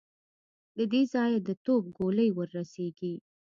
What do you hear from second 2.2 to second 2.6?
ور